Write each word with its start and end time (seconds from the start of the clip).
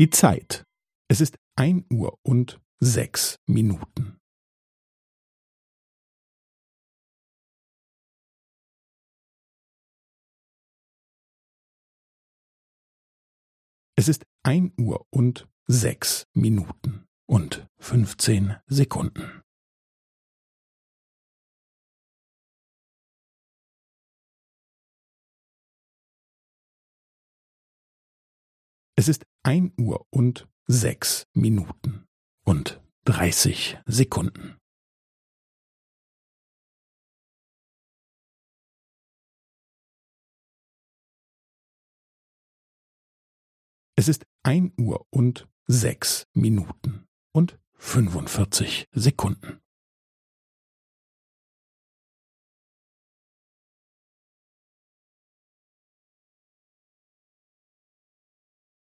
Die 0.00 0.08
Zeit. 0.08 0.64
Es 1.10 1.20
ist 1.20 1.36
ein 1.56 1.84
Uhr 1.92 2.18
und 2.22 2.58
sechs 2.78 3.36
Minuten. 3.46 4.18
Es 13.94 14.08
ist 14.08 14.24
ein 14.42 14.72
Uhr 14.80 15.06
und 15.10 15.46
sechs 15.66 16.24
Minuten 16.32 17.06
und 17.26 17.68
fünfzehn 17.78 18.56
Sekunden. 18.68 19.42
Es 28.96 29.08
ist 29.08 29.24
ein 29.42 29.72
Uhr 29.78 30.06
und 30.10 30.48
sechs 30.66 31.26
Minuten 31.32 32.06
und 32.44 32.80
dreißig 33.04 33.78
Sekunden. 33.86 34.58
Es 43.96 44.08
ist 44.08 44.24
ein 44.42 44.72
Uhr 44.78 45.06
und 45.10 45.48
sechs 45.66 46.26
Minuten 46.32 47.06
und 47.32 47.58
fünfundvierzig 47.74 48.86
Sekunden. 48.92 49.60